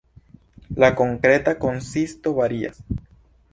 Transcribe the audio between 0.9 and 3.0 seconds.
konkreta konsisto varias.